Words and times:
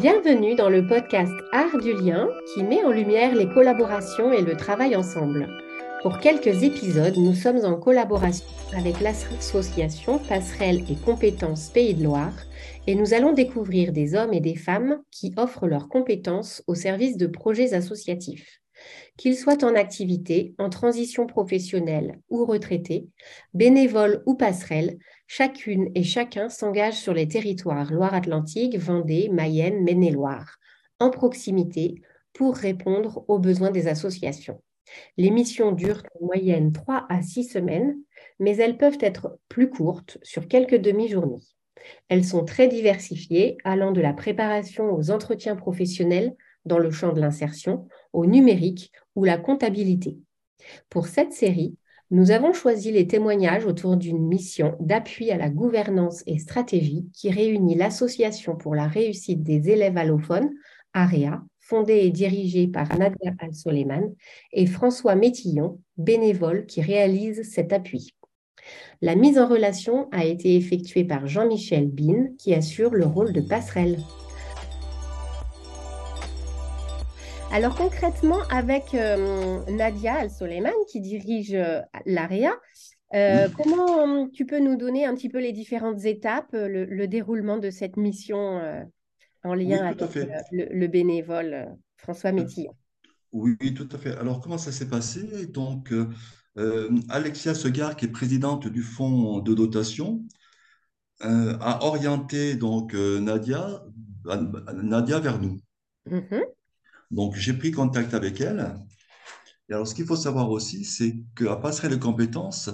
Bienvenue 0.00 0.54
dans 0.54 0.70
le 0.70 0.86
podcast 0.86 1.34
Art 1.52 1.76
du 1.76 1.92
lien 1.92 2.30
qui 2.54 2.62
met 2.62 2.82
en 2.82 2.90
lumière 2.90 3.34
les 3.34 3.46
collaborations 3.46 4.32
et 4.32 4.40
le 4.40 4.56
travail 4.56 4.96
ensemble. 4.96 5.46
Pour 6.00 6.20
quelques 6.20 6.62
épisodes, 6.62 7.18
nous 7.18 7.34
sommes 7.34 7.66
en 7.66 7.78
collaboration 7.78 8.46
avec 8.74 8.98
l'association 9.00 10.18
Passerelle 10.18 10.84
et 10.90 10.94
Compétences 11.04 11.68
Pays 11.68 11.92
de 11.92 12.04
Loire 12.04 12.32
et 12.86 12.94
nous 12.94 13.12
allons 13.12 13.34
découvrir 13.34 13.92
des 13.92 14.14
hommes 14.14 14.32
et 14.32 14.40
des 14.40 14.56
femmes 14.56 15.02
qui 15.10 15.34
offrent 15.36 15.66
leurs 15.66 15.90
compétences 15.90 16.62
au 16.66 16.74
service 16.74 17.18
de 17.18 17.26
projets 17.26 17.74
associatifs. 17.74 18.62
Qu'ils 19.18 19.36
soient 19.36 19.62
en 19.64 19.74
activité, 19.74 20.54
en 20.56 20.70
transition 20.70 21.26
professionnelle 21.26 22.20
ou 22.30 22.46
retraités, 22.46 23.08
bénévoles 23.52 24.22
ou 24.24 24.34
passerelles, 24.34 24.96
chacune 25.32 25.92
et 25.94 26.02
chacun 26.02 26.48
s'engage 26.48 26.94
sur 26.94 27.14
les 27.14 27.28
territoires 27.28 27.92
Loire-Atlantique, 27.92 28.76
Vendée, 28.76 29.28
Mayenne, 29.28 29.84
Maine-et-Loire, 29.84 30.56
en 30.98 31.10
proximité, 31.10 32.02
pour 32.32 32.56
répondre 32.56 33.24
aux 33.28 33.38
besoins 33.38 33.70
des 33.70 33.86
associations. 33.86 34.60
Les 35.16 35.30
missions 35.30 35.70
durent 35.70 36.02
en 36.20 36.26
moyenne 36.26 36.72
3 36.72 37.06
à 37.08 37.22
6 37.22 37.44
semaines, 37.44 37.96
mais 38.40 38.56
elles 38.56 38.76
peuvent 38.76 38.98
être 39.00 39.38
plus 39.48 39.70
courtes, 39.70 40.18
sur 40.24 40.48
quelques 40.48 40.80
demi-journées. 40.80 41.44
Elles 42.08 42.24
sont 42.24 42.44
très 42.44 42.66
diversifiées, 42.66 43.56
allant 43.62 43.92
de 43.92 44.00
la 44.00 44.12
préparation 44.12 44.92
aux 44.92 45.12
entretiens 45.12 45.54
professionnels 45.54 46.34
dans 46.64 46.78
le 46.78 46.90
champ 46.90 47.12
de 47.12 47.20
l'insertion, 47.20 47.86
au 48.12 48.26
numérique 48.26 48.90
ou 49.14 49.22
la 49.22 49.38
comptabilité. 49.38 50.18
Pour 50.88 51.06
cette 51.06 51.32
série, 51.32 51.76
nous 52.10 52.32
avons 52.32 52.52
choisi 52.52 52.90
les 52.90 53.06
témoignages 53.06 53.66
autour 53.66 53.96
d'une 53.96 54.26
mission 54.26 54.76
d'appui 54.80 55.30
à 55.30 55.36
la 55.36 55.48
gouvernance 55.48 56.24
et 56.26 56.38
stratégie 56.38 57.06
qui 57.12 57.30
réunit 57.30 57.76
l'Association 57.76 58.56
pour 58.56 58.74
la 58.74 58.88
réussite 58.88 59.44
des 59.44 59.70
élèves 59.70 59.96
allophones, 59.96 60.50
AREA, 60.92 61.40
fondée 61.60 61.98
et 61.98 62.10
dirigée 62.10 62.66
par 62.66 62.88
Nadia 62.98 63.32
Al-Soleiman, 63.38 64.12
et 64.52 64.66
François 64.66 65.14
Métillon, 65.14 65.80
bénévole 65.98 66.66
qui 66.66 66.80
réalise 66.80 67.48
cet 67.48 67.72
appui. 67.72 68.16
La 69.00 69.14
mise 69.14 69.38
en 69.38 69.46
relation 69.46 70.08
a 70.10 70.24
été 70.24 70.56
effectuée 70.56 71.04
par 71.04 71.28
Jean-Michel 71.28 71.88
Bin, 71.88 72.26
qui 72.38 72.54
assure 72.54 72.90
le 72.90 73.06
rôle 73.06 73.32
de 73.32 73.40
passerelle. 73.40 73.98
Alors 77.52 77.74
concrètement, 77.74 78.38
avec 78.48 78.94
euh, 78.94 79.60
Nadia 79.68 80.14
Al-Soleiman, 80.14 80.72
qui 80.88 81.00
dirige 81.00 81.52
euh, 81.52 81.80
l'AREA, 82.06 82.52
euh, 83.14 83.48
comment 83.56 84.28
tu 84.28 84.46
peux 84.46 84.60
nous 84.60 84.76
donner 84.76 85.04
un 85.04 85.16
petit 85.16 85.28
peu 85.28 85.40
les 85.40 85.50
différentes 85.50 86.04
étapes, 86.04 86.52
le, 86.52 87.06
déroulement 87.06 87.58
de 87.58 87.70
cette 87.70 87.96
mission 87.96 88.60
en 89.42 89.54
lien 89.54 89.84
avec 89.84 90.14
le, 90.52 90.86
bénévole 90.86 91.74
François 91.96 92.30
Métillon 92.32 92.72
oui, 93.32 93.56
tout 93.74 93.88
à 93.92 93.98
fait. 93.98 94.16
Alors, 94.16 94.40
comment 94.40 94.58
ça 94.58 94.72
s'est 94.72 94.88
passé? 94.88 95.46
Donc, 95.46 95.92
Alexia 97.08 97.54
Segar, 97.54 97.94
qui 97.94 98.06
est 98.06 98.08
présidente 98.08 98.66
du 98.66 98.82
fonds 98.82 99.38
de 99.38 99.54
dotation, 99.54 100.22
a 101.20 101.84
orienté 101.84 102.54
donc 102.54 102.92
Nadia, 102.94 103.84
Nadia 104.82 105.20
vers 105.20 105.40
nous. 105.40 105.60
Mm-hmm. 106.08 106.42
Donc, 107.10 107.34
j'ai 107.34 107.52
pris 107.52 107.70
contact 107.70 108.14
avec 108.14 108.40
elle. 108.40 108.78
Et 109.68 109.74
alors, 109.74 109.86
ce 109.86 109.94
qu'il 109.94 110.06
faut 110.06 110.16
savoir 110.16 110.50
aussi, 110.50 110.84
c'est 110.84 111.16
qu'à 111.36 111.56
Passerelle 111.56 111.92
de 111.92 111.96
compétences, 111.96 112.70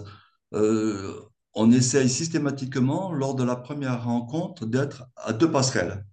euh, 0.54 1.20
on 1.54 1.70
essaye 1.72 2.08
systématiquement, 2.08 3.12
lors 3.12 3.34
de 3.34 3.44
la 3.44 3.56
première 3.56 4.04
rencontre, 4.04 4.66
d'être 4.66 5.06
à 5.16 5.32
deux 5.32 5.50
passerelles, 5.50 6.04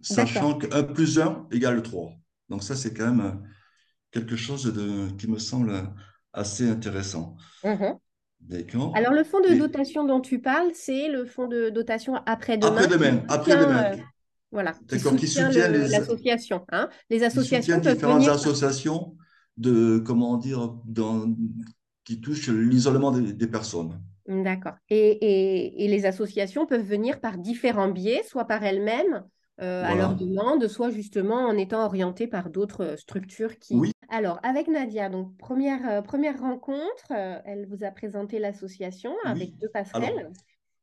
sachant 0.00 0.54
que 0.58 0.72
1 0.72 0.84
plus 0.84 1.18
1 1.18 1.48
égale 1.50 1.82
3. 1.82 2.12
Donc, 2.48 2.62
ça, 2.62 2.76
c'est 2.76 2.94
quand 2.94 3.12
même 3.12 3.42
quelque 4.10 4.36
chose 4.36 4.64
de, 4.64 5.10
qui 5.16 5.28
me 5.28 5.38
semble 5.38 5.72
assez 6.32 6.68
intéressant. 6.68 7.36
Mhm. 7.64 7.98
Alors, 8.94 9.12
le 9.12 9.24
fonds 9.24 9.40
de 9.40 9.54
dotation 9.54 10.04
dont 10.04 10.20
tu 10.20 10.38
parles, 10.38 10.70
c'est 10.74 11.08
le 11.08 11.24
fonds 11.24 11.48
de 11.48 11.70
dotation 11.70 12.16
après-demain. 12.26 12.76
Après-demain, 12.76 13.22
après-demain. 13.28 13.92
Voilà. 14.54 14.74
D'accord, 14.88 15.16
qui 15.16 15.26
soutient 15.26 15.68
l'association. 15.68 16.64
Hein 16.70 16.88
les 17.10 17.24
associations 17.24 17.80
peuvent 17.80 17.94
différentes 17.94 18.28
associations 18.28 19.16
de, 19.56 19.98
comment 19.98 20.36
dire, 20.36 20.76
dans, 20.86 21.26
qui 22.04 22.20
touchent 22.20 22.48
l'isolement 22.48 23.10
des, 23.10 23.46
personnes. 23.48 24.00
D'accord. 24.28 24.74
Et, 24.88 25.84
et, 25.84 25.88
les 25.88 26.06
associations 26.06 26.66
peuvent 26.66 26.86
venir 26.86 27.20
par 27.20 27.36
différents 27.36 27.90
biais, 27.90 28.22
soit 28.22 28.44
par 28.46 28.62
elles-mêmes, 28.62 29.24
euh, 29.60 29.84
à 29.84 29.94
leur 29.94 30.14
demande, 30.14 30.66
soit 30.68 30.90
justement 30.90 31.46
en 31.46 31.56
étant 31.56 31.84
orientées 31.84 32.26
par 32.26 32.50
d'autres 32.50 32.96
structures 32.96 33.58
qui. 33.58 33.74
Oui. 33.74 33.92
Alors, 34.08 34.40
avec 34.44 34.68
Nadia, 34.68 35.08
donc 35.08 35.36
première, 35.36 35.88
euh, 35.88 36.02
première 36.02 36.40
rencontre, 36.40 37.12
euh, 37.12 37.38
elle 37.44 37.66
vous 37.66 37.84
a 37.84 37.90
présenté 37.90 38.38
l'association 38.38 39.14
avec 39.24 39.56
deux 39.58 39.68
passerelles. 39.68 40.30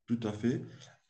tout 0.08 0.20
à 0.24 0.34
fait. 0.34 0.62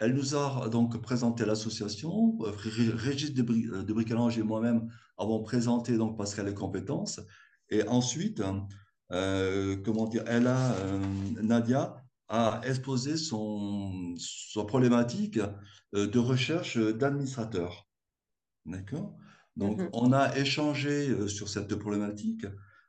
Elle 0.01 0.15
nous 0.15 0.35
a 0.35 0.67
donc 0.67 0.99
présenté 0.99 1.45
l'association. 1.45 2.35
Régis 2.39 3.35
de, 3.35 3.93
Bricalange 3.93 4.35
et 4.39 4.41
moi-même 4.41 4.89
avons 5.15 5.43
présenté 5.43 5.95
donc 5.95 6.17
Pascal 6.17 6.47
les 6.47 6.55
compétences. 6.55 7.21
Et 7.69 7.87
ensuite, 7.87 8.41
euh, 9.11 9.77
comment 9.85 10.07
dire, 10.07 10.23
elle 10.25 10.47
a, 10.47 10.73
euh, 10.73 10.99
Nadia 11.43 12.03
a 12.29 12.61
exposé 12.63 13.15
son, 13.15 14.15
son 14.17 14.65
problématique 14.65 15.37
euh, 15.93 16.07
de 16.07 16.17
recherche 16.17 16.79
d'administrateur. 16.79 17.87
D'accord? 18.65 19.15
Donc, 19.55 19.81
mm-hmm. 19.81 19.89
on 19.93 20.13
a 20.13 20.35
échangé 20.35 21.27
sur 21.27 21.47
cette 21.47 21.75
problématique, 21.75 22.47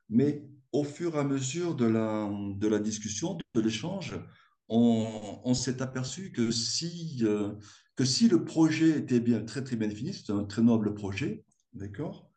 mais 0.08 0.48
au 0.72 0.82
fur 0.82 1.16
et 1.16 1.18
à 1.18 1.24
mesure 1.24 1.74
de 1.74 1.84
la, 1.84 2.30
de 2.56 2.68
la 2.68 2.78
discussion, 2.78 3.36
de 3.54 3.60
l'échange, 3.60 4.18
on, 4.74 5.54
s'est 5.54 5.82
aperçu 5.82 6.32
que 6.32 6.50
si, 6.50 7.18
euh, 7.22 7.52
que 7.96 8.04
si 8.04 8.28
le 8.28 8.44
projet 8.44 8.98
était 8.98 9.20
bien, 9.20 9.44
très, 9.44 9.62
très 9.62 9.76
bien 9.76 9.88
défini, 9.88 10.14
c'est 10.14 10.32
un 10.32 10.44
très 10.44 10.62
noble 10.62 10.94
projet, 10.94 11.44
d'accord 11.74 12.30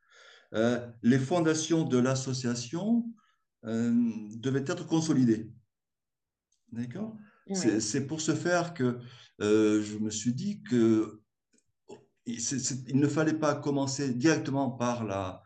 euh, 0.53 0.85
Les 1.01 1.19
fondations 1.19 1.83
de 1.83 1.97
l'association 1.97 3.05
euh, 3.65 3.93
devaient 4.35 4.65
être 4.67 4.85
consolidées. 4.85 5.49
D'accord 6.71 7.17
C'est 7.53 8.05
pour 8.05 8.19
ce 8.19 8.35
faire 8.35 8.73
que 8.73 8.99
je 9.39 9.97
me 9.97 10.09
suis 10.09 10.33
dit 10.33 10.61
que 10.63 11.21
il 12.25 12.99
ne 12.99 13.07
fallait 13.07 13.37
pas 13.37 13.53
commencer 13.53 14.11
directement 14.13 14.71
par 14.71 15.05
la 15.05 15.43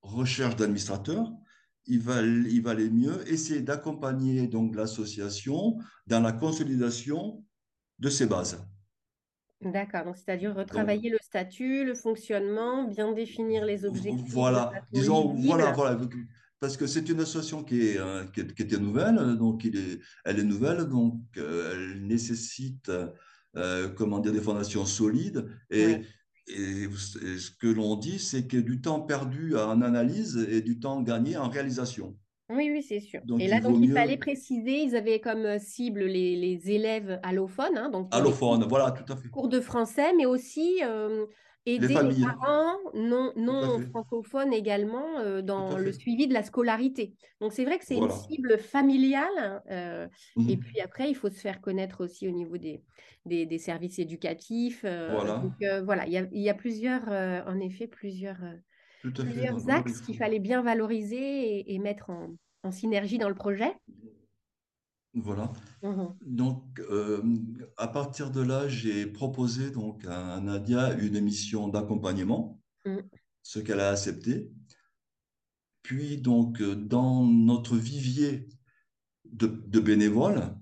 recherche 0.00 0.56
d'administrateurs, 0.56 1.30
il, 1.86 2.00
valait 2.00 2.90
mieux 2.90 3.30
essayer 3.30 3.60
d'accompagner 3.60 4.46
donc 4.46 4.76
l'association 4.76 5.78
dans 6.06 6.20
la 6.20 6.32
consolidation 6.32 7.44
de 7.98 8.08
ses 8.08 8.26
bases. 8.26 8.64
D'accord, 9.60 10.04
donc 10.04 10.16
c'est-à-dire 10.16 10.54
retravailler 10.54 11.10
le 11.10 11.18
statut, 11.22 11.84
le 11.84 11.94
fonctionnement, 11.94 12.84
bien 12.84 13.12
définir 13.12 13.64
les 13.64 13.84
objectifs. 13.84 14.28
Voilà, 14.28 14.72
disons, 14.92 15.34
voilà, 15.34 15.70
voilà, 15.72 16.00
parce 16.58 16.76
que 16.76 16.86
c'est 16.86 17.08
une 17.08 17.20
association 17.20 17.62
qui, 17.62 17.88
est, 17.88 17.98
euh, 17.98 18.24
qui, 18.26 18.40
était 18.40 18.78
nouvelle, 18.78 19.36
donc 19.36 19.64
il 19.64 19.76
est, 19.76 20.00
elle 20.24 20.40
est 20.40 20.44
nouvelle, 20.44 20.84
donc 20.84 21.20
euh, 21.36 21.72
elle 21.74 22.06
nécessite, 22.06 22.90
euh, 23.56 23.88
comment 23.90 24.18
dire, 24.18 24.32
des 24.32 24.40
fondations 24.40 24.84
solides. 24.84 25.48
Et 25.70 26.00
et, 26.48 26.86
ce 26.96 27.50
que 27.50 27.66
l'on 27.66 27.96
dit, 27.96 28.18
c'est 28.18 28.46
que 28.46 28.56
du 28.56 28.80
temps 28.80 29.00
perdu 29.00 29.56
en 29.56 29.80
analyse 29.82 30.36
et 30.50 30.60
du 30.60 30.78
temps 30.78 31.00
gagné 31.02 31.36
en 31.36 31.48
réalisation. 31.48 32.16
Oui, 32.50 32.70
oui, 32.70 32.82
c'est 32.82 33.00
sûr. 33.00 33.20
et 33.38 33.48
là, 33.48 33.56
il 33.56 33.62
donc, 33.62 33.78
il 33.80 33.92
fallait 33.92 34.18
préciser, 34.18 34.82
ils 34.82 34.94
avaient 34.94 35.20
comme 35.20 35.46
euh, 35.46 35.58
cible 35.58 36.04
les, 36.04 36.36
les 36.36 36.70
élèves 36.70 37.18
allophones. 37.22 37.78
Hein, 37.78 37.88
donc 37.88 38.08
allophones, 38.10 38.64
voilà, 38.68 38.90
tout 38.90 39.10
à 39.10 39.16
fait. 39.16 39.28
Cours 39.28 39.48
de 39.48 39.60
français, 39.60 40.12
mais 40.16 40.26
aussi 40.26 40.80
euh, 40.84 41.24
aider 41.66 41.88
les, 41.88 42.24
parents 42.24 42.76
non, 42.94 43.32
non 43.36 43.80
francophones 43.90 44.52
également 44.52 45.18
euh, 45.18 45.42
dans 45.42 45.78
le 45.78 45.92
suivi 45.92 46.26
de 46.26 46.34
la 46.34 46.42
scolarité. 46.42 47.14
Donc 47.40 47.52
c'est 47.52 47.64
vrai 47.64 47.78
que 47.78 47.84
c'est 47.84 47.96
une 47.96 48.10
cible 48.10 48.58
familiale. 48.58 49.62
Euh, 49.70 50.08
mmh 50.36 50.50
et 50.50 50.56
puis 50.56 50.80
après, 50.80 51.08
il 51.08 51.14
faut 51.14 51.30
se 51.30 51.38
faire 51.38 51.60
connaître 51.60 52.02
aussi 52.04 52.28
au 52.28 52.32
niveau 52.32 52.56
des, 52.58 52.82
des, 53.24 53.58
services 53.58 53.98
éducatifs. 53.98 54.82
Euh, 54.84 55.10
voilà. 55.12 55.38
Donc 55.38 55.84
voilà, 55.84 56.06
il 56.06 56.12
y 56.12 56.18
a, 56.18 56.26
y 56.32 56.50
a, 56.50 56.54
plusieurs, 56.54 57.08
en 57.08 57.60
effet, 57.60 57.86
plusieurs, 57.86 58.40
plusieurs 59.02 59.70
axes 59.70 60.00
qu'il 60.00 60.16
fallait 60.16 60.40
bien 60.40 60.62
valoriser 60.62 61.72
et, 61.72 61.78
mettre 61.78 62.10
en, 62.10 62.34
en 62.64 62.70
synergie 62.72 63.18
dans 63.18 63.28
le 63.28 63.34
projet. 63.34 63.72
Voilà. 65.14 65.52
Mmh 65.82 66.06
donc, 66.24 66.80
euh, 66.90 67.22
à 67.76 67.88
partir 67.88 68.30
de 68.30 68.40
là, 68.40 68.68
j'ai 68.68 69.06
proposé 69.06 69.70
donc 69.70 70.04
à 70.06 70.40
Nadia 70.40 70.94
une 70.94 71.16
émission 71.16 71.68
d'accompagnement, 71.68 72.58
mmh. 72.86 72.98
ce 73.42 73.58
qu'elle 73.58 73.80
a 73.80 73.90
accepté. 73.90 74.50
Puis, 75.82 76.18
donc, 76.18 76.62
dans 76.62 77.26
notre 77.26 77.76
vivier 77.76 78.48
de, 79.32 79.80
bénévoles, 79.80 80.54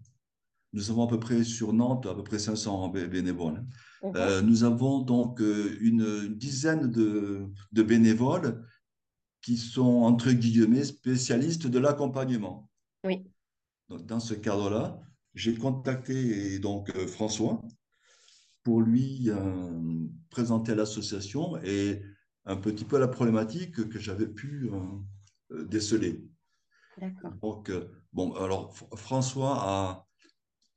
nous 0.73 0.91
avons 0.91 1.05
à 1.05 1.08
peu 1.08 1.19
près 1.19 1.44
sur 1.44 1.73
Nantes 1.73 2.06
à 2.06 2.14
peu 2.14 2.25
près 2.25 2.38
500 2.38 2.88
bénévoles. 2.88 3.64
Mhm. 4.02 4.12
Euh, 4.17 4.41
nous 4.43 4.64
avons 4.64 5.00
donc 5.00 5.41
euh, 5.41 5.76
une 5.81 6.29
dizaine 6.29 6.91
de, 6.91 7.47
de 7.73 7.82
bénévoles 7.82 8.64
qui 9.43 9.56
sont, 9.56 10.02
entre 10.02 10.31
guillemets, 10.32 10.85
spécialistes 10.85 11.67
de 11.67 11.79
l'accompagnement. 11.79 12.69
Oui. 13.05 13.25
Donc, 13.91 14.07
dans 14.07 14.21
ce 14.21 14.35
cadre-là, 14.35 14.99
j'ai 15.35 15.55
contacté 15.55 16.59
donc 16.59 16.91
euh, 16.97 17.07
François 17.07 17.61
pour 18.63 18.81
lui 18.81 19.29
euh, 19.29 20.07
présenter 20.31 20.75
l'association 20.75 21.59
et 21.63 22.03
un 22.47 22.57
petit 22.57 22.85
peu 22.85 22.99
la 22.99 23.09
problématique 23.09 23.89
que 23.89 23.99
j'avais 23.99 24.27
pu 24.27 24.71
euh, 25.53 25.65
déceler. 25.65 26.25
Donc, 27.43 27.71
bon, 28.13 28.33
alors 28.35 28.75
François 28.95 29.57
a 29.59 30.07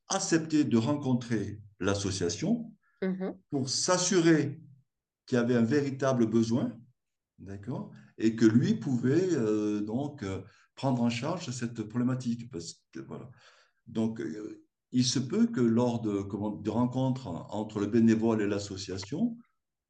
accepté 0.10 0.64
de 0.64 0.78
rencontrer 0.78 1.62
l'association 1.80 2.74
Mhm. 3.04 3.38
pour 3.50 3.70
s'assurer 3.70 4.62
qu'il 5.26 5.38
y 5.38 5.42
avait 5.42 5.56
un 5.56 5.64
véritable 5.64 6.26
besoin, 6.26 6.78
d'accord, 7.40 7.92
et 8.18 8.36
que 8.36 8.46
lui 8.46 8.76
pouvait 8.76 9.34
euh, 9.34 9.82
donc 9.82 10.24
prendre 10.76 11.02
en 11.02 11.10
charge 11.10 11.50
cette 11.52 11.84
problématique. 11.84 12.50
Parce 12.52 12.84
que, 12.92 13.00
voilà. 13.02 13.30
Donc, 13.88 14.20
euh, 14.22 14.64
il 14.92 15.04
se 15.04 15.20
peut 15.20 15.48
que 15.48 15.62
lors 15.62 16.02
de, 16.02 16.22
comment, 16.22 16.52
de 16.52 16.70
rencontres 16.70 17.28
entre 17.28 17.80
le 17.80 17.88
bénévole 17.88 18.42
et 18.42 18.48
l'association, 18.48 19.38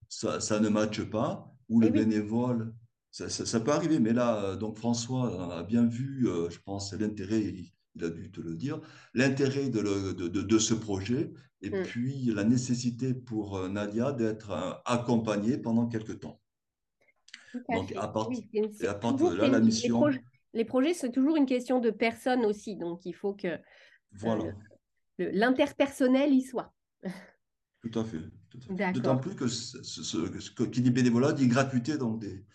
ça, 0.08 0.40
ça, 0.40 0.60
ne 0.60 0.70
matche 0.70 1.04
pas, 1.04 1.54
ou 1.70 1.80
le 1.82 1.88
Eh 1.88 1.92
oui. 1.92 2.00
bénévole, 2.00 2.74
ça, 3.12 3.30
ça, 3.30 3.46
ça, 3.46 3.60
peut 3.60 3.72
arriver, 3.72 4.00
mais 4.00 4.14
là, 4.14 4.56
donc 4.56 4.78
François 4.78 5.58
a 5.58 5.64
bien 5.64 5.86
vu, 5.86 6.28
je 6.50 6.60
pense, 6.60 6.94
l'intérêt, 6.94 7.42
il, 7.42 7.72
il, 7.96 8.04
a 8.04 8.10
dû 8.10 8.32
te 8.32 8.42
le 8.42 8.56
dire, 8.56 8.80
l'intérêt 9.14 9.70
de, 9.70 9.82
de, 10.14 10.28
de, 10.28 10.42
de, 10.42 10.60
ce 10.60 10.74
projet, 10.74 11.34
et 11.62 11.70
Mm. 11.70 11.84
puis 11.84 12.26
la 12.26 12.44
nécessité 12.44 13.14
pour 13.14 13.58
euh, 13.58 13.70
Nadia 13.70 14.12
d'être 14.12 14.52
euh, 14.52 14.74
accompagnée 14.86 15.58
pendant 15.58 15.88
quelques 15.88 16.20
temps. 16.20 16.42
Tout 17.52 17.62
à 17.70 17.76
Donc, 17.76 17.90
fait. 17.90 17.96
à, 17.98 18.08
part, 18.08 18.30
Oui, 18.30 18.48
c'est- 18.52 18.60
et 18.60 18.72
c'est 18.74 18.88
à 18.88 18.94
partir 18.96 19.30
de 19.30 19.36
là, 19.36 19.48
la 19.48 19.60
mission, 19.60 20.06
les 20.54 20.66
projets, 20.66 20.94
c'est 20.94 21.12
toujours 21.12 21.36
une 21.36 21.46
question 21.46 21.80
de 21.80 21.90
personne 21.92 22.46
aussi. 22.46 22.76
Donc, 22.76 23.06
il 23.06 23.14
faut 23.14 23.34
que 23.34 23.60
voilà, 24.12 24.52
le- 25.18 25.32
l'interpersonnel 25.32 26.34
y 26.34 26.42
soit. 26.42 26.74
tout 27.82 28.00
à 28.00 28.06
fait. 28.06 28.20
D'autant 28.94 29.18
plus 29.18 29.36
que 29.36 29.48
ce, 29.48 29.82
ce- 29.84 30.04
ce- 30.04 30.40
ce 30.40 30.52
que- 30.52 30.64
qui 30.64 30.82
dit 30.82 30.92
bénévolat 30.92 31.34
dit 31.34 31.48
gratuité, 31.48 31.98
donc 31.98 32.20
des, 32.20 32.46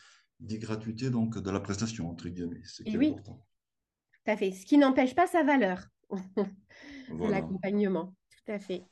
dit 0.40 0.58
gratuité 0.58 1.10
donc 1.10 1.36
de 1.38 1.50
la 1.50 1.60
prestation, 1.60 2.08
entre 2.08 2.28
guillemets, 2.28 2.60
ce 2.64 2.82
qui 2.82 2.90
Et 2.90 2.94
est 2.94 2.98
oui. 2.98 3.08
important. 3.10 3.44
Tout 4.24 4.30
à 4.30 4.36
fait. 4.36 4.52
Ce 4.52 4.64
qui 4.64 4.78
n'empêche 4.78 5.14
pas 5.14 5.26
sa 5.26 5.42
valeur 5.42 5.82
Voilà. 7.08 7.40
l'accompagnement. 7.40 8.14
Tout 8.46 8.52
à 8.52 8.58
fait. 8.60 8.82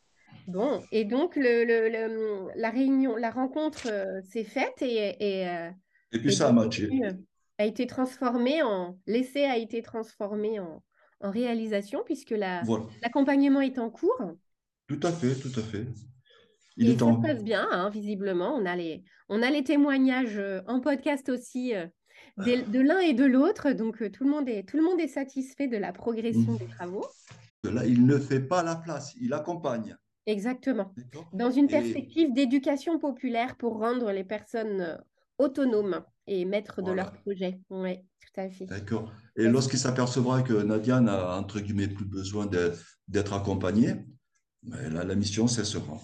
Bon, 0.49 0.83
et 0.93 1.05
donc 1.05 1.37
le, 1.37 1.65
le- 1.65 1.89
le- 1.89 2.49
la 2.57 2.71
réunion, 2.71 3.17
la 3.17 3.31
rencontre 3.31 3.87
euh, 3.91 4.21
s'est 4.23 4.45
faite 4.45 4.81
et, 4.83 5.17
et, 5.21 5.49
euh, 5.49 5.71
Et 6.13 6.19
puis 6.19 6.29
et 6.29 6.33
ça 6.33 6.49
a 6.49 6.53
matché. 6.53 6.91
euh, 7.05 7.13
a 7.59 7.65
été 7.65 7.87
transformée 7.87 8.63
en 8.63 8.99
l'essai 9.07 9.45
a 9.45 9.57
été 9.57 9.83
transformé 9.83 10.61
en, 10.61 10.83
en 11.21 11.31
réalisation 11.31 12.03
puisque 12.05 12.31
la- 12.31 12.63
Voilà, 12.65 12.85
l'accompagnement 13.03 13.61
est 13.61 13.79
en 13.79 13.91
cours 13.91 14.33
tout 14.89 15.01
à 15.03 15.11
fait, 15.11 15.35
tout 15.35 15.51
à 15.59 15.63
fait. 15.63 15.85
Il 16.77 16.89
et 16.89 16.93
est 16.93 16.99
ça 16.99 17.07
en 17.07 17.17
se 17.21 17.27
passe 17.27 17.43
bien, 17.43 17.67
hein, 17.73 17.91
visiblement. 17.91 18.55
On 18.55 18.65
a 18.67 18.77
les, 18.77 19.03
on 19.29 19.43
a 19.43 19.51
les 19.51 19.65
témoignages 19.65 20.39
euh, 20.39 20.61
en 20.69 20.79
podcast 20.81 21.29
aussi 21.29 21.75
euh, 21.75 21.87
des- 22.45 22.63
de 22.63 22.81
l'un 22.81 23.01
et 23.01 23.13
de 23.13 23.25
l'autre, 23.25 23.73
donc 23.73 24.01
euh, 24.01 24.11
tout 24.11 24.23
le 24.23 24.31
monde 24.31 24.49
est, 24.49 24.63
tout 24.69 24.77
le 24.77 24.85
monde 24.85 25.01
est 25.01 25.09
satisfait 25.09 25.67
de 25.67 25.77
la 25.77 25.93
progression 25.93 26.53
Mm. 26.53 26.59
des 26.59 26.67
travaux. 26.69 27.05
Là, 27.65 27.85
il 27.85 28.07
ne 28.07 28.17
fait 28.19 28.39
pas 28.39 28.63
la 28.63 28.77
place, 28.77 29.15
il 29.21 29.33
accompagne. 29.33 29.97
Exactement. 30.27 30.93
Dans 31.33 31.51
une 31.51 31.65
Et- 31.65 31.69
perspective 31.69 32.33
d'éducation 32.33 33.01
populaire 33.01 33.57
pour 33.57 33.79
rendre 33.81 34.13
les 34.13 34.23
personnes 34.25 35.03
autonomes 35.39 36.05
et 36.27 36.45
maîtres 36.45 36.83
de 36.83 36.93
leur 36.93 37.13
projet. 37.13 37.61
Oui, 37.71 37.99
tout 37.99 38.41
à 38.41 38.49
fait. 38.51 38.67
D'accord. 38.67 39.13
Et 39.37 39.45
lorsqu'il 39.45 39.79
s'apercevra 39.79 40.43
que 40.43 40.55
Nadia 40.63 41.01
n'a, 41.01 41.37
entre 41.37 41.61
guillemets, 41.61 41.89
plus 41.89 42.07
besoin 42.07 42.47
d'être 43.09 43.33
accompagnée, 43.33 43.95
ben 44.63 44.93
là, 44.93 45.05
la 45.05 45.15
mission 45.15 45.47
cessera. 45.47 45.99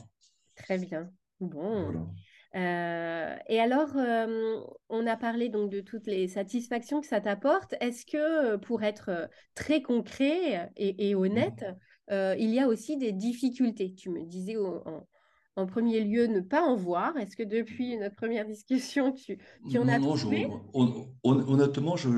Très 0.57 0.79
bien. 0.79 1.11
Bon. 1.41 1.85
Voilà. 1.85 2.07
Euh, 2.55 3.37
et 3.49 3.59
alors, 3.59 3.97
euh, 3.97 4.61
on 4.91 5.07
a 5.07 5.17
parlé 5.17 5.49
donc 5.49 5.71
de 5.71 5.81
toutes 5.81 6.07
les 6.07 6.29
satisfactions 6.29 7.01
que 7.01 7.07
ça 7.07 7.21
t'apporte. 7.21 7.75
Est-ce 7.81 8.05
que, 8.05 8.53
euh, 8.53 8.59
pour 8.59 8.83
être 8.83 9.29
très 9.55 9.81
concret 9.81 10.71
et, 10.77 11.09
et 11.09 11.15
honnête, 11.15 11.65
euh, 12.11 12.37
il 12.39 12.51
y 12.51 12.61
a 12.61 12.69
aussi 12.69 12.99
des 12.99 13.13
difficultés? 13.13 13.95
Tu 13.95 14.11
me 14.11 14.23
disais 14.25 14.57
au- 14.59 14.87
en, 14.87 15.09
en 15.57 15.67
premier 15.67 16.03
lieu 16.05 16.27
ne 16.27 16.41
pas 16.41 16.63
en 16.63 16.77
voir. 16.77 17.17
Est-ce 17.17 17.37
que 17.37 17.43
depuis 17.43 17.97
notre 17.99 18.17
première 18.17 18.47
discussion, 18.47 19.13
tu, 19.13 19.39
tu 19.71 19.79
en 19.79 19.89
as 19.89 19.99
Non, 19.99 20.17
je- 20.17 20.23
trouvé? 20.23 20.47
hon- 20.75 21.09
hon- 21.25 21.49
honnêtement, 21.53 21.97
je, 21.97 22.09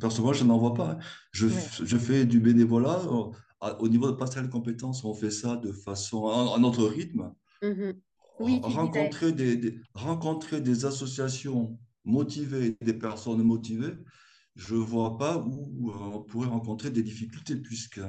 personnellement, 0.00 0.32
je 0.32 0.44
n'en 0.44 0.58
vois 0.58 0.74
pas. 0.74 0.90
hein. 0.92 0.98
Je, 1.32 1.46
Ouais. 1.46 1.54
je 1.84 1.96
fais 1.98 2.24
du 2.26 2.40
bénévolat. 2.40 3.00
euh, 3.06 3.30
Au 3.78 3.88
niveau 3.88 4.10
de 4.10 4.16
passerelle 4.16 4.48
compétences, 4.48 5.04
on 5.04 5.14
fait 5.14 5.30
ça 5.30 5.56
de 5.56 5.70
façon, 5.70 6.26
à, 6.26 6.56
à 6.56 6.58
notre 6.58 6.84
rythme. 6.84 7.32
Oui, 8.40 8.54
disais. 8.60 8.74
rencontrer 8.74 9.32
des, 9.32 9.56
des- 9.56 9.76
rencontrer 9.94 10.60
des 10.60 10.84
associations 10.84 11.78
motivées, 12.04 12.76
des 12.80 12.94
personnes 12.94 13.42
motivées, 13.42 13.94
je 14.56 14.74
ne 14.74 14.80
vois 14.80 15.16
pas 15.16 15.38
où 15.38 15.90
euh, 15.90 15.94
on 16.14 16.22
pourrait 16.22 16.48
rencontrer 16.48 16.90
des 16.90 17.04
difficultés, 17.04 17.54
puisque 17.54 18.00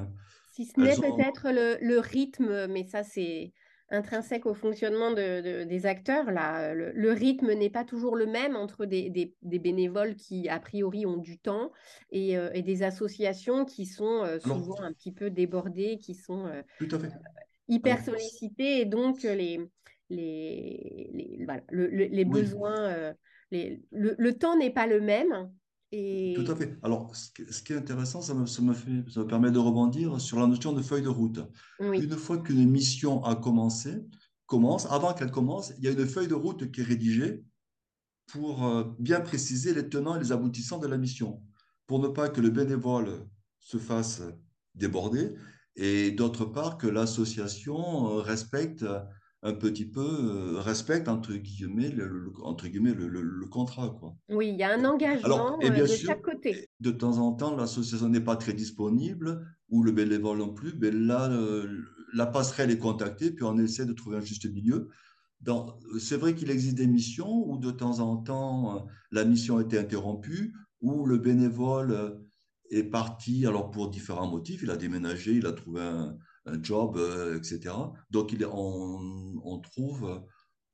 Si 0.54 0.66
ce 0.66 0.80
n'est 0.80 0.96
ont- 0.98 1.16
peut-être 1.16 1.50
le, 1.50 1.78
le 1.80 1.98
rythme, 1.98 2.68
mais 2.68 2.84
ça 2.84 3.02
c'est 3.02 3.52
intrinsèque 3.90 4.46
au 4.46 4.54
fonctionnement 4.54 5.10
de- 5.10 5.40
de- 5.40 5.64
des 5.64 5.84
acteurs. 5.86 6.30
Là. 6.30 6.74
Le, 6.74 6.92
le 6.92 7.12
rythme 7.12 7.52
n'est 7.52 7.70
pas 7.70 7.84
toujours 7.84 8.14
le 8.16 8.26
même 8.26 8.54
entre 8.56 8.86
des, 8.86 9.10
des- 9.10 9.34
des 9.42 9.58
bénévoles 9.58 10.14
qui, 10.14 10.48
a 10.48 10.58
priori, 10.60 11.06
ont 11.06 11.16
du 11.16 11.38
temps 11.38 11.72
et, 12.10 12.38
euh, 12.38 12.50
et 12.54 12.62
des 12.62 12.82
associations 12.84 13.64
qui 13.64 13.84
sont 13.86 14.22
euh, 14.24 14.38
Alors- 14.44 14.58
souvent 14.58 14.80
un 14.80 14.92
petit 14.92 15.12
peu 15.12 15.28
débordées, 15.28 15.98
qui 15.98 16.14
sont 16.14 16.46
euh, 16.46 16.62
tout 16.78 16.88
à 16.92 16.98
fait. 17.00 17.10
hyper 17.68 17.94
Alors- 17.94 18.04
sollicitées 18.06 18.80
et 18.80 18.84
donc 18.84 19.22
les, 19.22 19.60
les, 20.08 21.10
les, 21.12 21.42
voilà, 21.44 21.62
le- 21.70 21.88
le- 21.88 22.04
les 22.06 22.24
Oui. 22.24 22.30
besoins, 22.30 23.12
le 23.50 24.30
temps 24.32 24.56
n'est 24.56 24.72
pas 24.72 24.86
le 24.86 25.00
même. 25.00 25.50
Et... 25.96 26.34
Tout 26.34 26.50
à 26.50 26.56
fait. 26.56 26.76
Alors, 26.82 27.14
ce 27.14 27.30
qui, 27.62 27.72
est 27.72 27.76
intéressant, 27.76 28.20
ça 28.20 28.34
me, 28.34 28.46
ça 28.46 28.62
me 28.62 28.74
fait, 28.74 29.04
ça 29.08 29.20
me 29.20 29.26
permet 29.26 29.52
de 29.52 29.58
rebondir 29.60 30.20
sur 30.20 30.40
la 30.40 30.46
notion 30.48 30.72
de 30.72 30.82
feuille 30.82 31.02
de 31.02 31.08
route. 31.08 31.38
Oui, 31.78 32.00
Une 32.02 32.16
fois 32.16 32.38
qu'une 32.38 32.68
mission 32.68 33.22
a 33.22 33.36
commencé, 33.36 34.02
commence, 34.46 34.86
avant 34.90 35.14
qu'elle 35.14 35.30
commence, 35.30 35.72
il 35.78 35.84
y 35.84 35.88
a 35.88 35.92
une 35.92 36.06
feuille 36.06 36.26
de 36.26 36.34
route 36.34 36.70
qui 36.72 36.80
est 36.80 36.84
rédigée 36.84 37.44
pour 38.26 38.66
euh, 38.66 38.84
bien 38.98 39.20
préciser 39.20 39.72
les 39.72 39.88
tenants 39.88 40.16
et 40.16 40.18
les 40.18 40.32
aboutissants 40.32 40.78
de 40.78 40.88
la 40.88 40.96
mission, 40.96 41.40
pour 41.86 42.00
ne 42.00 42.08
pas 42.08 42.28
que 42.28 42.40
le 42.40 42.50
bénévole 42.50 43.28
se 43.60 43.78
fasse 43.78 44.22
déborder, 44.74 45.34
et 45.76 46.10
d'autre 46.10 46.44
part 46.44 46.76
que 46.76 46.88
l'association 46.88 48.08
euh, 48.08 48.20
respecte 48.20 48.84
un 49.44 49.54
petit 49.54 49.84
peu, 49.88 50.00
euh, 50.00 50.60
respecte 50.60 51.08
entre 51.08 51.34
guillemets 51.34 51.90
le, 51.90 52.08
le- 52.08 52.32
entre 52.42 52.66
guillemets 52.68 52.94
le, 52.94 53.08
le- 53.08 53.22
le 53.22 53.46
contrat, 53.46 53.90
quoi. 54.00 54.16
oui, 54.28 54.48
il 54.50 54.56
y 54.56 54.62
a 54.62 54.72
un 54.72 54.84
engagement 54.84 55.22
Alors, 55.24 55.58
et 55.60 55.66
euh, 55.66 55.70
bien 55.70 55.82
de 55.82 55.86
sûr, 55.86 56.08
chaque 56.08 56.22
côté. 56.22 56.68
de 56.80 56.90
temps 56.90 57.18
en 57.18 57.32
temps, 57.32 57.54
l'association 57.56 58.08
n'est 58.08 58.20
pas 58.20 58.36
très 58.36 58.54
disponible 58.54 59.46
ou 59.68 59.82
le 59.82 59.92
bénévole 59.92 60.38
non 60.38 60.52
plus. 60.52 60.74
Mais 60.80 60.90
là, 60.90 61.30
euh, 61.30 61.82
la 62.14 62.26
passerelle 62.26 62.70
est 62.70 62.78
contactée, 62.78 63.30
puis 63.32 63.44
on 63.44 63.58
essaie 63.58 63.86
de 63.86 63.92
trouver 63.92 64.16
un 64.18 64.20
juste 64.20 64.46
milieu. 64.50 64.88
C'est 65.98 66.16
vrai 66.16 66.34
qu'il 66.34 66.50
existe 66.50 66.76
des 66.76 66.86
missions 66.86 67.46
où 67.48 67.58
de 67.58 67.70
temps 67.70 68.00
en 68.00 68.16
temps, 68.16 68.86
la 69.10 69.24
mission 69.24 69.58
a 69.58 69.62
été 69.62 69.78
interrompue, 69.78 70.54
où 70.80 71.04
le 71.06 71.18
bénévole 71.18 72.20
est 72.70 72.84
parti, 72.84 73.46
alors 73.46 73.70
pour 73.70 73.90
différents 73.90 74.30
motifs, 74.30 74.62
il 74.62 74.70
a 74.70 74.76
déménagé, 74.76 75.32
il 75.32 75.46
a 75.46 75.52
trouvé 75.52 75.82
un, 75.82 76.16
un 76.46 76.62
job, 76.62 76.96
euh, 76.96 77.38
etc. 77.38 77.92
Donc, 78.10 78.32
il 78.32 78.44
on, 78.46 79.40
on 79.44 79.58
trouve, 79.58 80.22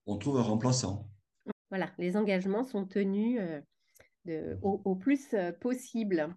on 0.07 0.17
trouve 0.19 0.39
un 0.39 0.43
remplaçant. 0.43 1.09
Voilà, 1.71 1.91
les 1.99 2.17
engagements 2.17 2.65
sont 2.65 2.85
tenus 2.85 3.39
euh, 3.41 3.61
de- 4.25 4.59
au, 4.63 4.81
au 4.85 4.97
plus 4.97 5.35
euh, 5.35 5.53
possible. 5.53 6.35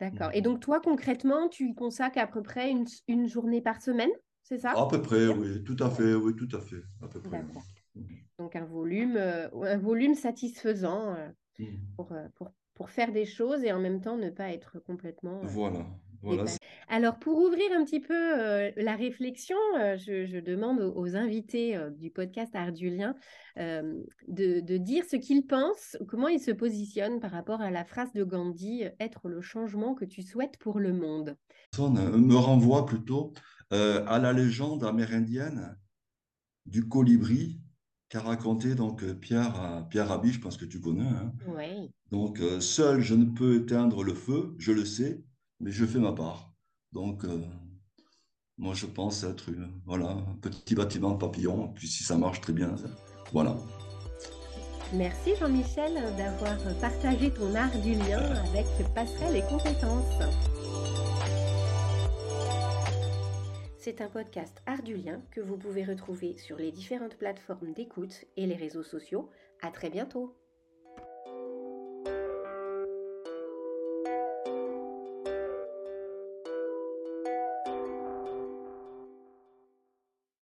D'accord. 0.00 0.30
Et 0.34 0.42
donc, 0.42 0.60
toi, 0.60 0.80
concrètement, 0.80 1.48
tu 1.48 1.68
y 1.70 1.74
consacres 1.74 2.18
à 2.18 2.26
peu 2.26 2.42
près 2.42 2.70
une, 2.70 2.84
une 3.08 3.28
journée 3.28 3.62
par 3.62 3.80
semaine, 3.80 4.10
c'est 4.42 4.58
ça? 4.58 4.72
À 4.76 4.86
peu 4.86 5.00
près, 5.00 5.28
oui, 5.28 5.62
tout 5.64 5.76
à 5.80 5.88
fait, 5.90 6.14
oui, 6.14 6.34
tout 6.36 6.48
à 6.54 6.60
fait, 6.60 6.82
à 7.02 7.08
peu 7.08 7.20
près. 7.20 7.38
D'accord. 7.38 7.62
Donc, 8.38 8.56
un 8.56 8.64
volume, 8.64 9.16
un 9.16 9.78
volume 9.78 10.14
satisfaisant 10.14 11.16
pour, 11.96 12.12
pour, 12.36 12.50
pour 12.74 12.90
faire 12.90 13.12
des 13.12 13.24
choses 13.26 13.62
et 13.64 13.72
en 13.72 13.80
même 13.80 14.00
temps 14.00 14.16
ne 14.16 14.30
pas 14.30 14.50
être 14.52 14.78
complètement 14.80 15.40
Voilà, 15.42 15.86
voilà. 16.24 16.44
Alors, 16.88 17.18
pour 17.18 17.38
ouvrir 17.38 17.64
un 17.76 17.84
petit 17.84 18.00
peu 18.00 18.14
euh, 18.14 18.70
la 18.76 18.96
réflexion, 18.96 19.56
euh, 19.78 19.96
je, 19.96 20.26
je 20.26 20.38
demande 20.38 20.80
aux, 20.80 20.92
aux 20.96 21.16
invités 21.16 21.76
euh, 21.76 21.90
du 21.90 22.10
podcast 22.10 22.54
Ardulien 22.54 23.14
euh, 23.58 24.02
de, 24.28 24.60
de 24.60 24.76
dire 24.76 25.04
ce 25.04 25.16
qu'ils 25.16 25.46
pensent, 25.46 25.96
comment 26.08 26.28
ils 26.28 26.40
se 26.40 26.50
positionnent 26.50 27.20
par 27.20 27.30
rapport 27.30 27.60
à 27.60 27.70
la 27.70 27.84
phrase 27.84 28.12
de 28.12 28.24
Gandhi, 28.24 28.84
euh, 28.84 28.90
être 29.00 29.28
le 29.28 29.40
changement 29.40 29.94
que 29.94 30.04
tu 30.04 30.22
souhaites 30.22 30.56
pour 30.58 30.80
le 30.80 30.92
monde. 30.92 31.36
me 31.78 32.36
renvoie 32.36 32.86
plutôt 32.86 33.32
euh, 33.72 34.04
à 34.06 34.18
la 34.18 34.32
légende 34.32 34.84
amérindienne 34.84 35.78
du 36.66 36.88
colibri 36.88 37.60
qu'a 38.08 38.20
raconté 38.20 38.74
donc 38.74 39.04
Pierre, 39.14 39.86
Pierre 39.90 40.08
Rabhi, 40.08 40.32
je 40.32 40.40
pense 40.40 40.56
que 40.56 40.64
tu 40.64 40.80
connais. 40.80 41.02
Hein. 41.02 41.32
Oui. 41.48 41.90
Donc, 42.10 42.40
euh, 42.40 42.60
seul, 42.60 43.00
je 43.00 43.14
ne 43.14 43.24
peux 43.24 43.56
éteindre 43.56 44.04
le 44.04 44.14
feu, 44.14 44.54
je 44.58 44.72
le 44.72 44.84
sais, 44.84 45.22
mais 45.60 45.70
je 45.70 45.84
fais 45.84 45.98
ma 45.98 46.12
part. 46.12 46.52
Donc, 46.92 47.24
euh, 47.24 47.42
moi, 48.56 48.74
je 48.74 48.86
pense 48.86 49.24
être 49.24 49.50
un 49.88 50.36
petit 50.40 50.74
bâtiment 50.74 51.12
de 51.12 51.18
papillon, 51.18 51.72
puis 51.74 51.88
si 51.88 52.04
ça 52.04 52.16
marche 52.16 52.40
très 52.40 52.52
bien, 52.52 52.74
voilà. 53.32 53.56
Merci 54.92 55.34
Jean-Michel 55.40 55.94
d'avoir 56.16 56.56
partagé 56.80 57.32
ton 57.32 57.54
art 57.54 57.76
du 57.82 57.94
lien 57.94 58.20
avec 58.20 58.66
Passerelle 58.94 59.36
et 59.36 59.42
Compétences. 59.42 60.22
C'est 63.78 64.00
un 64.00 64.08
podcast 64.08 64.62
Art 64.66 64.82
du 64.82 64.96
lien 64.96 65.20
que 65.30 65.40
vous 65.40 65.58
pouvez 65.58 65.84
retrouver 65.84 66.38
sur 66.38 66.56
les 66.56 66.72
différentes 66.72 67.16
plateformes 67.16 67.72
d'écoute 67.74 68.24
et 68.36 68.46
les 68.46 68.54
réseaux 68.54 68.82
sociaux. 68.82 69.28
À 69.60 69.70
très 69.70 69.90
bientôt. 69.90 70.34